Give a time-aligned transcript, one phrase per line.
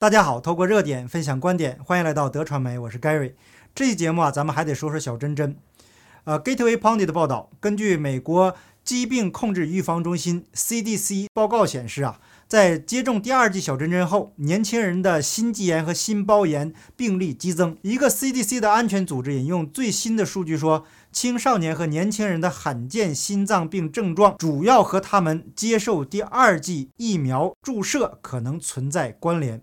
[0.00, 3.34] 大家好，透过热点分享观点，欢迎来到德传媒，我是 Gary。
[3.74, 5.54] 这期节目啊，咱们还得说说小珍珍。
[6.24, 12.18] 呃，Gateway Pundit 的报道，根据美国疾病控制预防中心 CDC 报告显示啊，
[12.48, 17.76] 在接种第二剂小针针后，年轻人的心肌炎和心包炎病例激增。
[17.82, 29.60] 一个 CDC 的安全组织引用最新的数据说，青少年和年轻人的罕见心脏病症状主要和他们接受第二剂疫苗注射可能存在关联。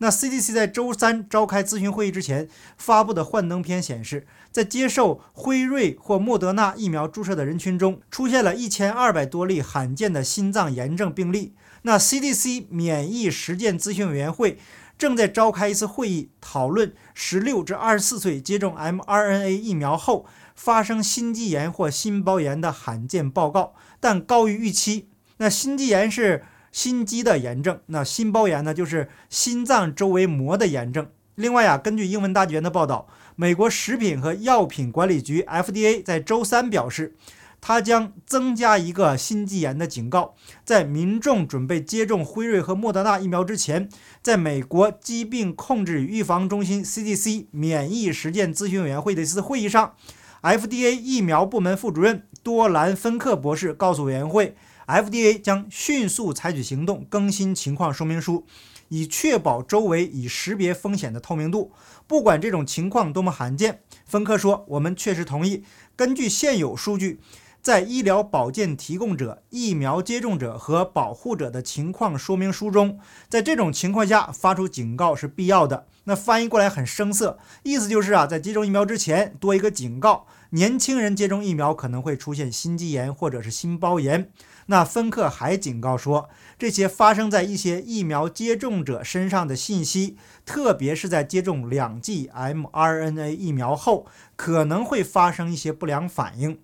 [0.00, 11.54] 那 CDC 在周三召开咨询会议之前发布的幻灯片显示，在接受辉瑞或莫德纳疫苗注射的人群中，出现了一千二百多例罕见的心脏炎症病例。
[11.82, 14.58] 那 CDC 免疫实践咨询委员会
[14.96, 25.08] 正在召开一次会议，讨论十六至二十四岁接种 mRNA 疫苗后发生心肌炎或心包炎的罕见报告，但高于预期。
[25.38, 26.44] 那心肌炎是。
[26.72, 31.08] 心肌的炎症，那心包炎呢，就是心脏周围膜的炎症。
[31.34, 37.14] 另外呀，根据英文大纪元的报道，美国食品和药品管理局 FDA 在周三表示，
[37.60, 43.88] 它将增加一个心肌炎的警告，在民众准备接种辉瑞和莫德纳疫苗之前，
[44.20, 49.94] 在美国疾病控制与预防中心 CDC 免疫实践咨询委员会的一次会议上
[50.42, 54.56] ，FDA 疫苗部门副主任多兰芬克博士告诉委员会。
[54.88, 58.46] FDA 将迅速采取行动，更新情况说明书，
[58.88, 61.72] 以确保周围已识别风险的透明度。
[62.06, 65.62] 不管这种情况多么罕见，芬克说：“我们确实同意，
[65.94, 67.20] 根据现有数据，
[67.60, 72.98] 在医疗保健提供者、疫苗接种者和保护者的情况说明书中，
[73.28, 84.30] 在这种情况下发出警告是必要的。”那翻译过来很生涩，意思就是啊，在接种疫苗之前多一个警告：年轻人接种疫苗可能会出现心肌炎或者是心包炎。
[84.70, 90.16] 那芬克还警告说，这些发生在一些疫苗接种者身上的信息，
[90.46, 96.60] 特别是在接种两剂 mRNA 疫苗后，可能会发生一些不良反应，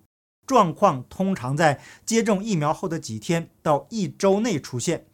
[0.47, 5.05] 状况通常在接种疫苗后的几天到一周内出现。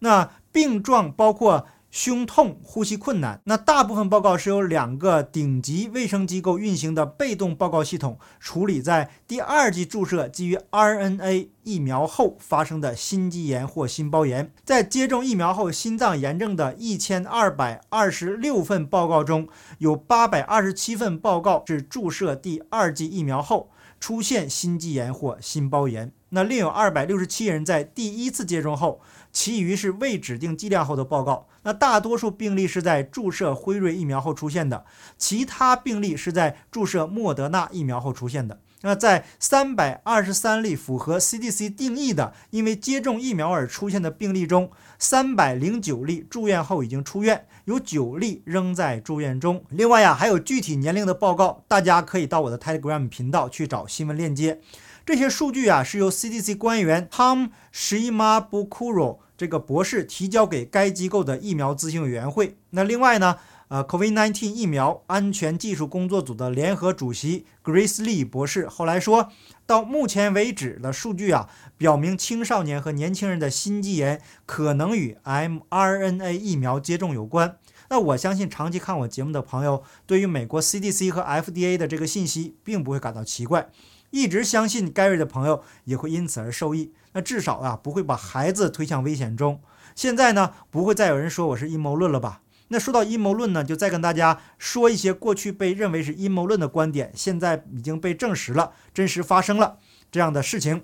[0.00, 1.66] 那病状包括。
[1.90, 14.52] 胸痛、呼吸困难，那大部分报告是由两个顶级卫生机构运行的被动报告系统处理，在第二剂注射基于 RNA 疫苗后发生的心肌炎或心包炎。
[14.64, 26.12] 在接种疫苗后心脏炎症的一千二百二十六份报告中，有八百二十七份报告是注射第二剂疫苗后出现心肌炎或心包炎。
[26.30, 29.00] 那另有二百六十七人在第一次接种后。
[29.30, 31.46] 其余是未指定剂量后的报告。
[31.62, 34.86] 那大多数病例是在注射辉瑞疫苗后出现的，
[35.18, 38.58] 其他病例是在注射莫德纳疫苗后出现的。
[38.80, 49.62] 那在三百二十三例符合 CDC 定义的因为接种疫苗而出现的病例中，三百零九例住院后已经出院，有九例仍在住院中。
[49.68, 54.60] 另外呀，还有具体年龄的报告，大家可以到我的 Telegram 频道去找新闻链接。
[55.08, 62.58] 这些数据啊，是由 CDC 官员 Tom Shimabukuro 这个博士提交给该机构的疫苗咨询委员会。
[62.68, 63.38] 那另外呢，
[63.68, 69.30] 呃，COVID-19 疫苗安全技术工作组的联合主席 Grace Lee 博士后来说，
[69.64, 71.48] 到目前为止的数据啊，
[71.78, 77.56] 表明青少年和年轻人的心肌炎可能与 mRNA 疫苗接种有关。
[77.88, 83.70] 那我相信长期看我节目的朋友，对于美国 CDC 和 FDA 的这个信息，并不会感到奇怪。
[84.10, 86.92] 一直相信 Gary 的朋友也会因此而受益。
[87.12, 89.60] 那至少啊，不会把孩子推向危险中。
[89.94, 92.42] 现在呢，不会再有人说我是阴谋论了吧？
[92.68, 99.78] 那说到阴谋论呢，就再跟大家说一些过去被认为是阴谋论的观点，现在已经被证实了，真实发生了
[100.10, 100.82] 这样的事情。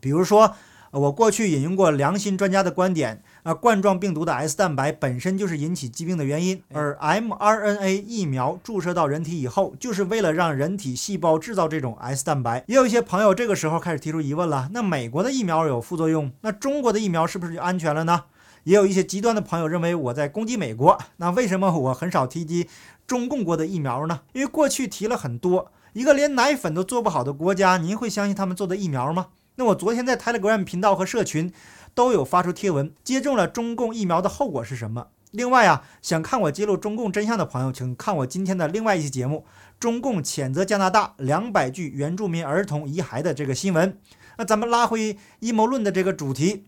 [0.00, 0.54] 比如说。
[0.92, 12.64] 我过去引用过良心专家的观点，啊，冠状病毒的 S 蛋白本身就是引起疾病的原因，而 mRNA 疫苗注射到人体以后，就是为了让人体细胞制造这种 S 蛋白。
[12.66, 18.24] 也有一些朋友这个时候开始提出疑问了：那美国的疫苗有副作用，那中国的疫苗是不是就安全了呢？
[18.64, 22.66] 也有一些极端的朋友认为我在攻击美国，那为什么我很少提及
[23.06, 24.22] 中共国的疫苗呢？
[24.32, 29.28] 因为过去提了很多，一个连奶粉都做不好的国家，您会相信他们做的疫苗吗？
[29.58, 31.50] 那我昨天在 Telegram 频道和社群
[31.96, 35.08] 都有发出贴文，接种了中共疫苗的后果是什么？
[35.30, 39.46] 另外啊，想看我揭露中共真相的朋友，请看我今天的另外一期节目：
[39.80, 43.98] 中共谴责加拿大两百具原住民儿童遗骸的这个新闻。
[44.36, 46.66] 那咱们拉回阴谋论的这个主题，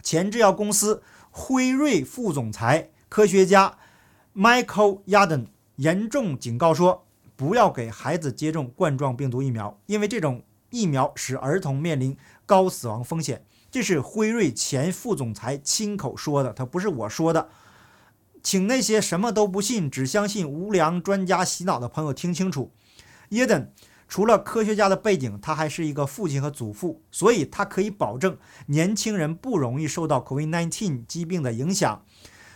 [0.00, 3.76] 前制药公司辉瑞副总裁科学家
[4.32, 7.04] Michael Yaden 严重警告说，
[7.34, 10.44] 不要给孩子接种冠状病毒疫苗，因为这种。
[10.74, 12.16] 疫苗使儿童面临
[12.46, 17.48] 高死亡风险，这是辉瑞前副总裁亲口说的，他不是我说的。
[18.42, 22.70] 请那些什么都不信、只相信无良专家洗脑的朋友听清楚，
[23.30, 23.72] 耶登
[24.06, 28.36] 除了科学家的背景，他还是一个父亲和祖父，所以他可以保证
[28.66, 32.04] 年轻人不容易受到 COVID-19 疾病的影响。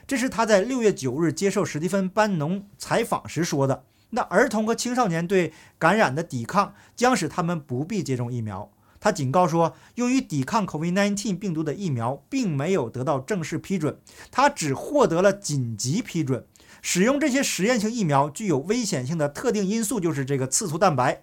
[0.06, 3.84] 这是他在六月九日接受史蒂芬·班农采访时说的。
[4.10, 8.70] 那儿童和青少年对感染的抵抗将使他们不必接种疫苗。
[9.06, 14.00] 他警告说，用于抵抗 COVID-19 病毒的疫苗并没有得到正式批准，
[14.32, 16.44] 他只获得了紧急批准。
[16.82, 21.22] 使用这些实验性疫苗具有危险性的特定因素就是这个刺突蛋白。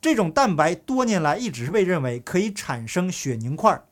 [0.00, 3.84] 这种蛋白多年来一直是被认为可以产生血凝块。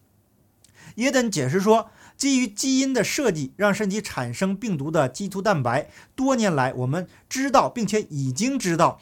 [0.95, 1.91] 耶登解释说。
[2.17, 5.89] 基于基因的设计，让身体产生病毒的基突蛋白。
[6.17, 8.99] 多年来，我们知道，并且已经知道，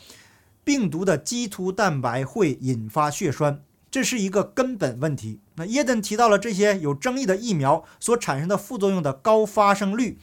[0.62, 5.40] 病毒的基突蛋白会引发血栓，这是一个根本问题。
[5.54, 10.18] 那耶登提到了这些有争议的疫苗所产生的副作用的高发生率，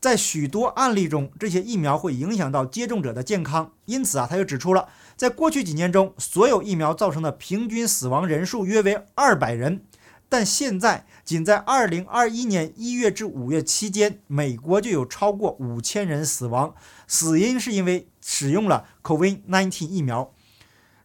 [0.00, 3.72] 在许多案例中，这些疫苗会影响到接种者的健康。
[3.86, 9.84] 因此啊，他又指出了，在过去几年中，所有疫苗造成的平均死亡人数约为二百人。
[10.28, 16.74] 但现在，仅在2021年1月至5月期间，美国就有超过5000人死亡，
[17.06, 20.32] 死因是因为使用了 COVID-19 疫苗。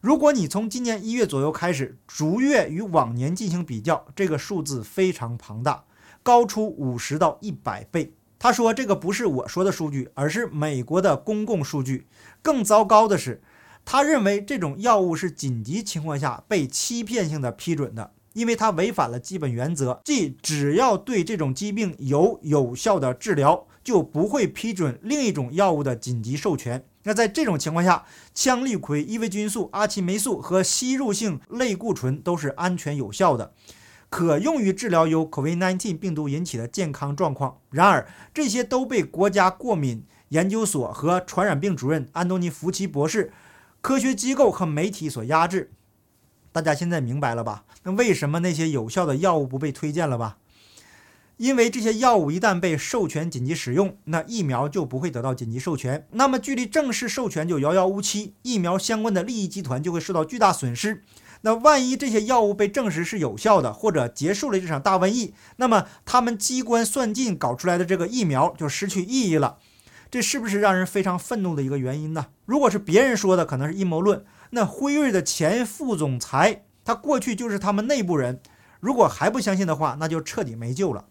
[0.02, 5.84] 如果你从今年1月左右开始逐月与往年进行比较，这个数字非常庞大，
[6.24, 8.14] 高出50到100倍。
[8.40, 12.08] 他说，这个不是我说的数据，而是美国的公共数据。
[12.42, 13.44] 更糟糕的是，
[13.86, 18.14] 他认为这种药物是紧急情况下被欺骗性的批准的。
[18.34, 26.86] 因为它违反了基本原则，即只要对这种疾病有有效的治疗，就不会批准另一种药物的紧急授权。
[27.04, 28.06] 那在这种情况下，
[28.36, 33.54] 羟氯喹、伊维菌素、阿奇霉素和吸入性类固醇都是安全有效的，
[34.10, 37.58] 可用于治疗由 COVID-19 病毒引起的健康状况。
[37.70, 43.34] 然而，这些都被国家过敏研究所和传染病主任安东尼·福奇博士、
[43.82, 45.72] 科学机构和媒体所压制。
[46.52, 47.64] 大家现在明白了吧？
[47.84, 50.38] 那为什么那些有效的药物不被推荐了吧？
[51.42, 61.02] 因为这些药物一旦被授权紧急使用，那疫苗就不会得到紧急授权，那么距离正式授权就遥遥无期，疫苗相关的利益集团就会受到巨大损失。
[61.42, 69.58] 那万一这些药物被证实是有效的，或者结束了这场大瘟疫，那么他们机关算尽搞出来的这个疫苗就失去意义了。
[70.12, 72.28] 这是不是让人非常愤怒的一个原因呢？
[72.46, 74.24] 如果是别人说的，可能是阴谋论。
[74.52, 78.40] 那辉瑞的前副总裁，他过去就是他们内部人。
[78.80, 81.06] 如果还不相信的话，那就彻底没救了。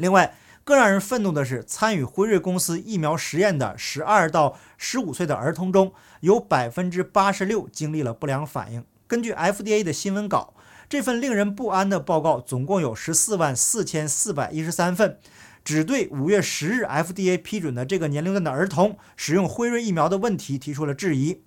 [0.00, 8.84] 另外，更让人愤怒的是，参与辉瑞公司疫苗实验的十二到十五岁的儿童中，有百分之八十六经历了不良反应。
[9.06, 10.54] 根据 FDA 的新闻稿，
[10.88, 15.18] 这份令人不安的报告总共有十四万四千四百一十三份，
[15.64, 21.42] 只对五月十日 FDA 批准的这个年龄段的儿童使用辉瑞疫苗的问题提出了质疑。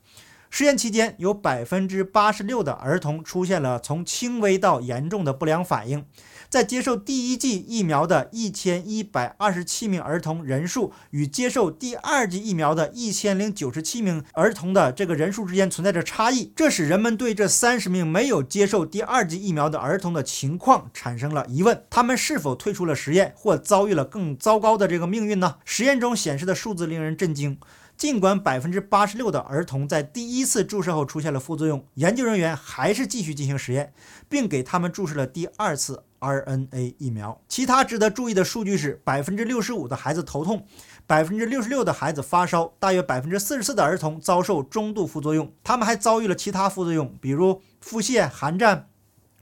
[0.56, 6.06] 实验期间，有百分之八十六的儿童出现了从轻微到严重的不良反应。
[6.48, 25.56] 在接受第一剂疫苗的一千一百二十七名儿童人数与接受第二剂疫苗的一千零九十七名儿童的这个人数之间存在着差异，这使人们对这三十名没有接受第二剂疫苗的儿童的情况产生了疑问：他们是否退出了实验，或遭遇了更糟糕的这个命运呢？
[25.66, 27.58] 实验中显示的数字令人震惊。
[27.96, 33.94] 尽管百分之八十六的儿童在第一次注射后出现了副作用，研究人员还是继续进行实验，
[34.28, 37.40] 并给他们注射了第二次 RNA 疫苗。
[37.48, 40.66] 其他值得注意的数据是：百分之六十五的孩子头痛，
[41.08, 45.54] 百分之六十六的孩子发烧，大约百分之四十四的儿童遭受中度副作用。
[45.64, 48.90] 他们还遭遇了其他副作用，比如腹泻、寒战、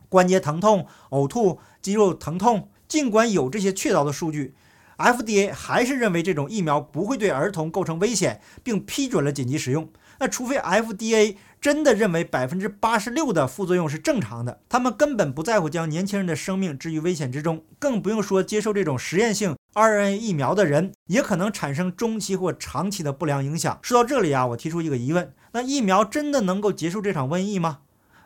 [0.08, 2.70] 关节疼痛、呕吐、肌肉疼痛。
[2.88, 4.54] 尽管有这些确凿的数据。
[5.01, 9.89] FDA 还是认为这种疫苗不会对儿童构成危险，并批准了紧急使用。
[10.20, 23.79] 那除非 FDA 真的认为百分之八十六的副作用是正常的，他们根本不在乎将年轻人的生命置于危险之中，更不用说接受这种实验性 RNA 疫苗的人也可能产生中期或长期的不良影响。
[23.81, 27.79] 说到这里啊，我提出一个疑问：那疫苗真的能够结束这场瘟疫吗？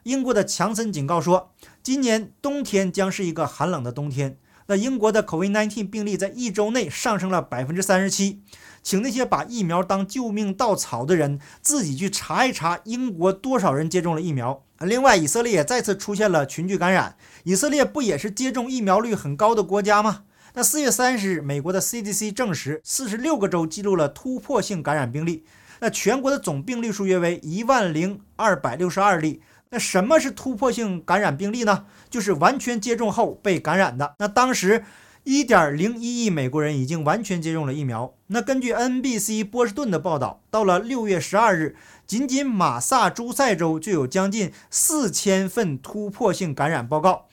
[0.04, 4.38] 英国的强森警告说，今年冬天将是一个寒冷的冬天。
[4.68, 8.42] 那英国的 COVID-19 病例在一周内上升了百分之三十七，
[8.82, 14.64] 请那些把疫苗当救命稻草的人自己去查一查，英国多少人接种了疫苗。
[14.80, 17.16] 另外，以色列也再次出现了群聚感染。
[17.44, 20.24] 以色列不也是接种疫苗率很高的国家吗？
[20.56, 25.46] 那四月三十日，美国的 CDC 证实，四十六个州记录了突破性感染病例。
[25.80, 29.42] 那全国的总病例数约为一万零二百六十二例。
[29.76, 31.84] 那什么是突破性感染病例呢？
[32.10, 34.16] 就是完全接种后被感染的。
[34.20, 34.86] 那当时
[35.26, 38.14] 一点零一亿美国人已经完全接种了疫苗。
[38.28, 41.76] 那根据 NBC 波士顿的报道，到了六月十二日，
[42.08, 47.26] 仅仅马萨诸塞州就有将近四千份突破性感染报告。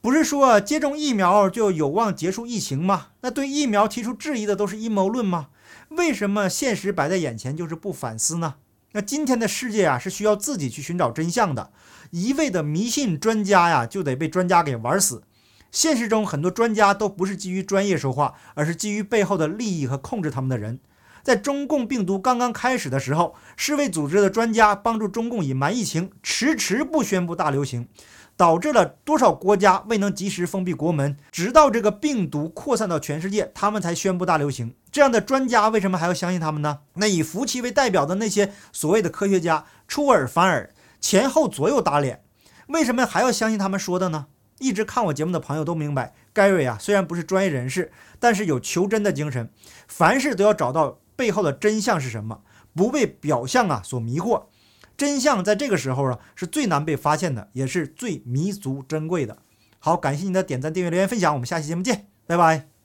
[0.00, 3.10] 不是说接种疫苗就有望结束疫情吗？
[3.20, 5.50] 那对疫苗提出质疑的都是阴谋论吗？
[5.90, 8.56] 为什么现实摆在眼前就是不反思呢？
[8.92, 11.70] 那今天的世界啊，是需要自己去寻找真相的。
[12.10, 15.22] 一味的迷信专家呀，就得被专家给玩死。
[15.70, 20.80] 现实中，很多专家都不是基于专业说话，而是基于背后的利益和控制他们的人。
[21.22, 27.86] 在中共病毒刚刚开始的时候，世卫组织的专家帮助中共隐瞒疫情，迟迟不宣布大流行，
[28.34, 34.74] 导致了多少国家未能及时封闭国门，直到这个病毒扩散到全世界，他们才宣布大流行。
[34.98, 36.80] 这样的专家为什么还要相信他们呢？
[36.94, 42.24] 那以福奇为代表的那些所谓的科学家出尔反尔，前后左右打脸，
[42.66, 44.26] 为什么还要相信他们说的呢？
[44.58, 49.48] 一直看我节目的朋友都明白盖瑞啊，虽然不是专业人士，但是有求真的精神，
[49.86, 52.42] 凡事都要找到背后的真相是什么，
[52.74, 54.46] 不被表象啊所迷惑。
[54.96, 59.38] 真相在这个时候啊，是最难被发现的，也是最弥足珍贵的。
[59.78, 62.77] 好，感谢您的点赞、订阅、留言、分享，我们下期节目见，拜拜。